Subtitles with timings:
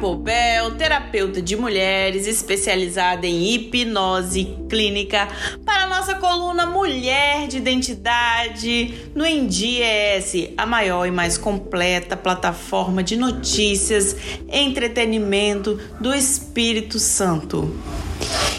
[0.00, 5.26] Poubel, terapeuta de mulheres especializada em hipnose clínica,
[5.64, 13.16] para nossa coluna Mulher de Identidade no ES, a maior e mais completa plataforma de
[13.16, 14.16] notícias,
[14.48, 17.74] entretenimento do Espírito Santo.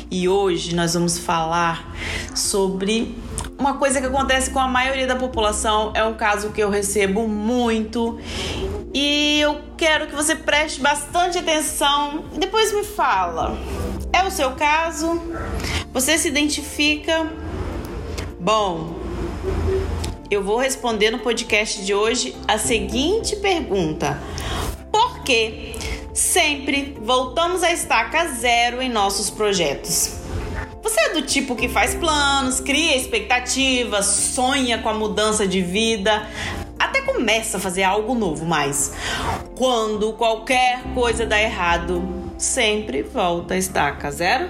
[0.09, 1.95] E hoje nós vamos falar
[2.34, 3.16] sobre
[3.58, 7.27] uma coisa que acontece com a maioria da população, é um caso que eu recebo
[7.27, 8.20] muito
[9.00, 13.56] e eu quero que você preste bastante atenção e depois me fala.
[14.12, 15.22] É o seu caso?
[15.94, 17.32] Você se identifica?
[18.40, 18.96] Bom,
[20.32, 24.20] eu vou responder no podcast de hoje a seguinte pergunta:
[24.92, 25.76] Por que
[26.12, 30.16] sempre voltamos à estaca zero em nossos projetos?
[30.82, 36.28] Você é do tipo que faz planos, cria expectativas, sonha com a mudança de vida,
[37.07, 38.91] começa a fazer algo novo, mas
[39.55, 44.49] quando qualquer coisa dá errado, sempre volta a estaca zero?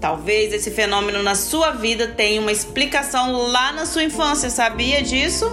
[0.00, 5.44] Talvez esse fenômeno na sua vida tenha uma explicação lá na sua infância, sabia disso?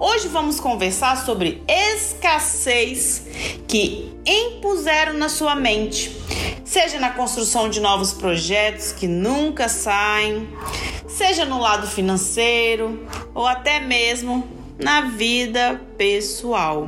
[0.00, 3.22] Hoje vamos conversar sobre escassez
[3.66, 6.16] que impuseram na sua mente,
[6.64, 10.48] seja na construção de novos projetos que nunca saem,
[11.06, 16.86] seja no lado financeiro ou até mesmo na vida pessoal.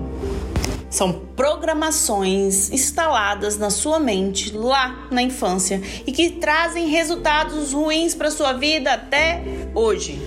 [0.88, 8.30] São programações instaladas na sua mente lá na infância e que trazem resultados ruins para
[8.30, 9.42] sua vida até
[9.74, 10.20] hoje.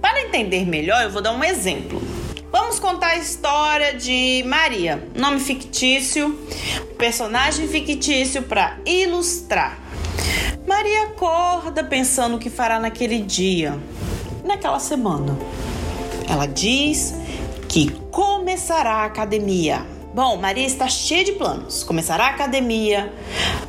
[0.00, 2.02] Para entender melhor, eu vou dar um exemplo.
[2.50, 6.38] Vamos contar a história de Maria, nome fictício,
[6.96, 9.78] personagem fictício para ilustrar.
[10.66, 13.78] Maria acorda pensando o que fará naquele dia,
[14.44, 15.36] naquela semana.
[16.28, 17.14] Ela diz
[17.68, 19.84] que começará a academia.
[20.14, 21.82] Bom, Maria está cheia de planos.
[21.82, 23.12] Começará a academia,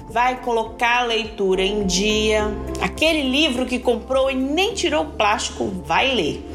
[0.08, 2.52] vai colocar a leitura em dia.
[2.82, 6.48] Aquele livro que comprou e nem tirou o plástico, vai ler.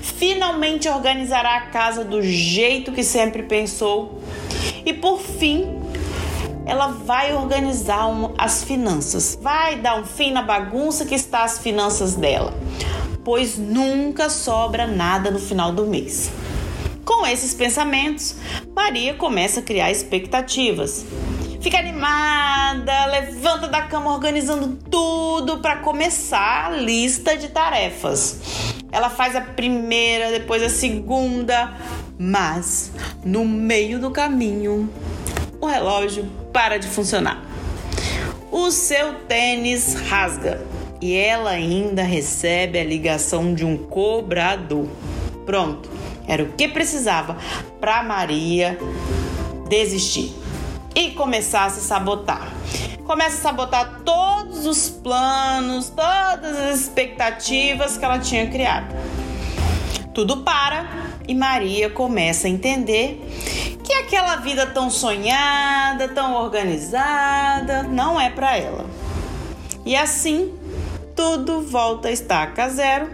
[0.00, 4.20] Finalmente organizará a casa do jeito que sempre pensou.
[4.86, 5.76] E por fim,
[6.64, 8.06] ela vai organizar
[8.38, 9.36] as finanças.
[9.40, 12.54] Vai dar um fim na bagunça que está as finanças dela
[13.24, 16.30] pois nunca sobra nada no final do mês.
[17.04, 18.36] Com esses pensamentos,
[18.74, 21.04] Maria começa a criar expectativas.
[21.60, 28.40] Fica animada, levanta da cama organizando tudo para começar a lista de tarefas.
[28.92, 31.74] Ela faz a primeira, depois a segunda,
[32.18, 32.92] mas
[33.24, 34.90] no meio do caminho,
[35.60, 37.42] o relógio para de funcionar.
[38.52, 40.60] O seu tênis rasga
[41.04, 44.88] e ela ainda recebe a ligação de um cobrador.
[45.44, 45.90] Pronto,
[46.26, 47.36] era o que precisava
[47.78, 48.78] para Maria
[49.68, 50.34] desistir
[50.94, 52.50] e começar a se sabotar.
[53.04, 58.94] Começa a sabotar todos os planos, todas as expectativas que ela tinha criado.
[60.14, 60.86] Tudo para
[61.28, 63.22] e Maria começa a entender
[63.84, 68.86] que aquela vida tão sonhada, tão organizada, não é para ela.
[69.84, 70.63] E assim
[71.14, 73.08] tudo volta a estaca zero,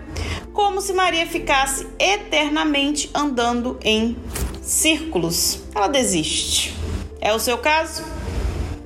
[0.53, 4.17] como se Maria ficasse eternamente andando em
[4.63, 5.61] círculos.
[5.75, 6.75] Ela desiste.
[7.21, 8.03] É o seu caso?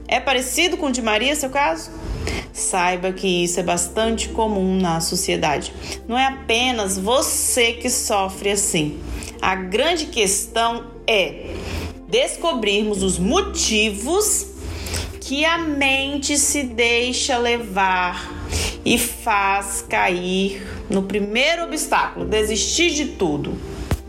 [0.06, 1.91] É parecido com o de Maria, seu caso?
[2.52, 5.72] Saiba que isso é bastante comum na sociedade.
[6.06, 9.00] Não é apenas você que sofre assim.
[9.42, 11.54] A grande questão é
[12.08, 14.46] descobrirmos os motivos
[15.20, 18.32] que a mente se deixa levar
[18.84, 23.55] e faz cair no primeiro obstáculo, desistir de tudo.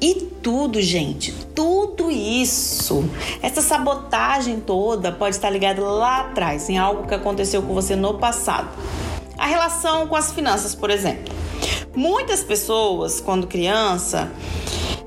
[0.02, 0.13] E
[0.44, 3.09] tudo, gente, tudo isso,
[3.41, 8.16] essa sabotagem toda pode estar ligada lá atrás, em algo que aconteceu com você no
[8.16, 8.68] passado.
[9.38, 11.34] A relação com as finanças, por exemplo.
[11.96, 14.32] Muitas pessoas, quando criança,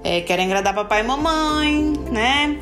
[0.03, 2.59] é, querem agradar papai e mamãe, né?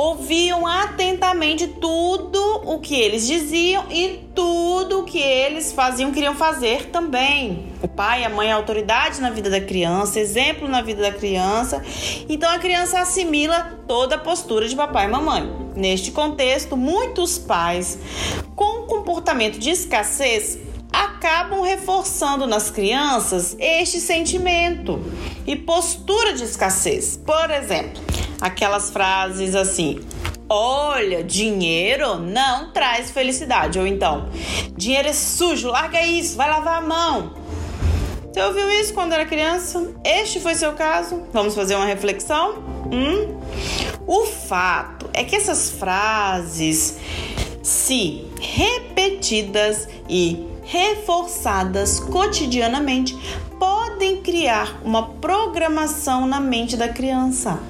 [0.00, 6.86] Ouviam atentamente tudo o que eles diziam e tudo o que eles faziam, queriam fazer
[6.86, 7.66] também.
[7.82, 11.84] O pai, a mãe, a autoridade na vida da criança, exemplo na vida da criança.
[12.30, 15.52] Então a criança assimila toda a postura de papai e mamãe.
[15.76, 17.98] Neste contexto, muitos pais
[18.56, 20.60] com comportamento de escassez
[20.90, 24.98] acabam reforçando nas crianças este sentimento
[25.46, 27.18] e postura de escassez.
[27.18, 28.09] Por exemplo,
[28.40, 30.00] aquelas frases assim:
[30.48, 33.78] Olha, dinheiro não traz felicidade.
[33.78, 34.28] Ou então,
[34.76, 37.34] dinheiro é sujo, larga isso, vai lavar a mão.
[38.32, 39.92] Você ouviu isso quando era criança?
[40.04, 41.24] Este foi seu caso?
[41.32, 42.62] Vamos fazer uma reflexão?
[42.92, 43.40] Hum?
[44.06, 46.98] O fato é que essas frases,
[47.62, 53.16] se repetidas e reforçadas cotidianamente,
[53.58, 57.60] podem criar uma programação na mente da criança.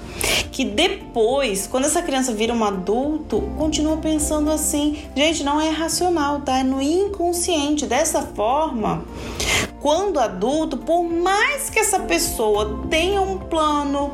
[0.61, 5.07] Que depois, quando essa criança vira um adulto, continua pensando assim.
[5.17, 6.59] Gente, não é racional, tá?
[6.59, 7.87] É no inconsciente.
[7.87, 9.03] Dessa forma,
[9.81, 14.13] quando adulto, por mais que essa pessoa tenha um plano,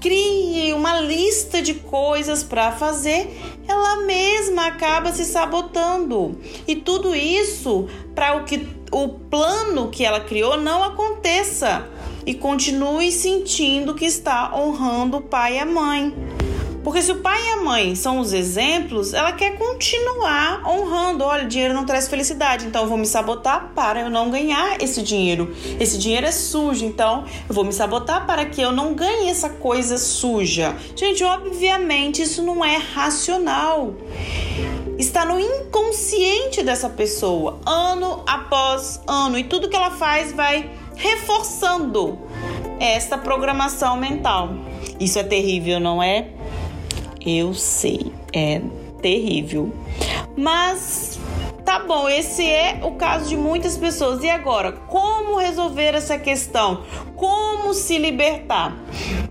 [0.00, 3.32] crie uma lista de coisas para fazer,
[3.68, 6.36] ela mesma acaba se sabotando.
[6.66, 11.86] E tudo isso para o que o plano que ela criou não aconteça
[12.30, 16.14] e continue sentindo que está honrando o pai e a mãe.
[16.84, 21.24] Porque se o pai e a mãe são os exemplos, ela quer continuar honrando.
[21.24, 25.02] Olha, dinheiro não traz felicidade, então eu vou me sabotar para eu não ganhar esse
[25.02, 25.52] dinheiro.
[25.80, 29.48] Esse dinheiro é sujo, então eu vou me sabotar para que eu não ganhe essa
[29.48, 30.76] coisa suja.
[30.94, 33.92] Gente, obviamente isso não é racional.
[34.96, 42.18] Está no inconsciente dessa pessoa, ano após ano, e tudo que ela faz vai reforçando
[42.78, 44.50] esta programação mental.
[44.98, 46.28] Isso é terrível, não é?
[47.24, 48.60] Eu sei, é
[49.00, 49.72] terrível.
[50.36, 51.18] Mas
[51.64, 54.22] tá bom, esse é o caso de muitas pessoas.
[54.22, 56.82] E agora, como resolver essa questão?
[57.16, 58.76] Como se libertar?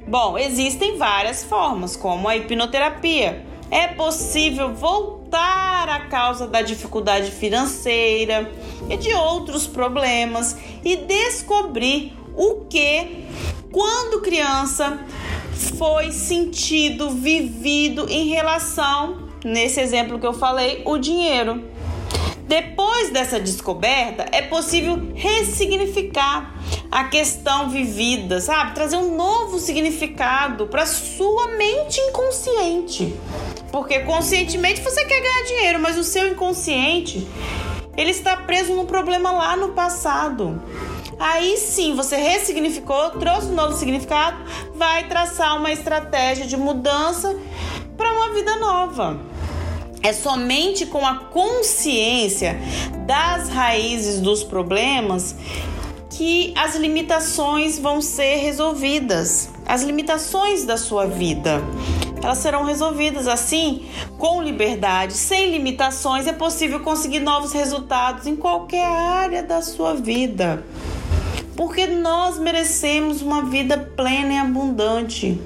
[0.07, 3.45] Bom, existem várias formas, como a hipnoterapia.
[3.71, 8.51] É possível voltar à causa da dificuldade financeira
[8.89, 13.25] e de outros problemas e descobrir o que,
[13.71, 14.99] quando criança,
[15.77, 21.63] foi sentido, vivido em relação, nesse exemplo que eu falei, o dinheiro.
[22.49, 26.55] Depois dessa descoberta, é possível ressignificar
[26.91, 28.73] a questão vivida, sabe?
[28.73, 33.13] Trazer um novo significado para sua mente inconsciente.
[33.71, 37.27] Porque conscientemente você quer ganhar dinheiro, mas o seu inconsciente
[37.95, 40.59] ele está preso num problema lá no passado.
[41.19, 44.43] Aí sim, você ressignificou, trouxe um novo significado,
[44.73, 47.39] vai traçar uma estratégia de mudança
[47.95, 49.28] para uma vida nova.
[50.01, 52.59] É somente com a consciência
[53.05, 55.35] das raízes dos problemas
[56.09, 59.49] que as limitações vão ser resolvidas.
[59.65, 61.61] As limitações da sua vida
[62.21, 63.85] elas serão resolvidas assim,
[64.17, 70.63] com liberdade, sem limitações, é possível conseguir novos resultados em qualquer área da sua vida.
[71.55, 75.39] Porque nós merecemos uma vida plena e abundante,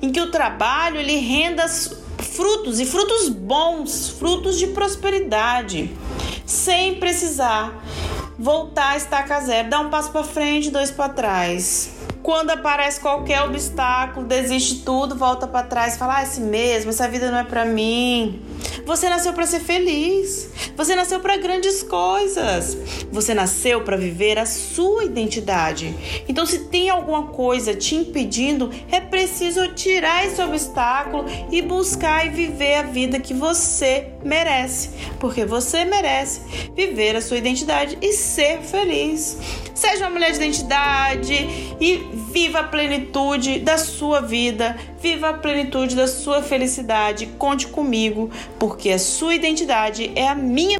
[0.00, 1.66] em que o trabalho ele renda
[2.18, 5.90] frutos e frutos bons, frutos de prosperidade,
[6.44, 7.84] sem precisar
[8.38, 11.90] voltar a estaca zero, dar um passo para frente, dois para trás.
[12.22, 17.30] Quando aparece qualquer obstáculo, desiste tudo, volta para trás fala: ah, esse mesmo, essa vida
[17.30, 18.42] não é para mim.
[18.86, 20.48] Você nasceu para ser feliz.
[20.76, 22.78] Você nasceu para grandes coisas.
[23.10, 25.92] Você nasceu para viver a sua identidade.
[26.28, 32.30] Então, se tem alguma coisa te impedindo, é preciso tirar esse obstáculo e buscar e
[32.30, 36.42] viver a vida que você merece, porque você merece
[36.76, 39.36] viver a sua identidade e ser feliz.
[39.74, 41.34] Seja uma mulher de identidade
[41.80, 41.96] e
[42.36, 47.24] viva a plenitude da sua vida, viva a plenitude da sua felicidade.
[47.38, 50.78] Conte comigo, porque a sua identidade é a minha